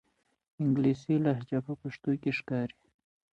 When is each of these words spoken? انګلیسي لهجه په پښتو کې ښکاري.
انګلیسي 0.61 1.15
لهجه 1.25 1.59
په 1.67 1.73
پښتو 1.81 2.11
کې 2.21 2.31
ښکاري. 2.37 2.77